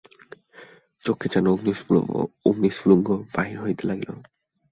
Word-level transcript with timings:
চক্ষে 1.03 1.27
যেন 1.33 1.45
অগ্নিস্ফুলিঙ্গ 2.45 3.07
বাহির 3.33 3.57
হইতে 3.63 3.83
লাগিল। 3.89 4.09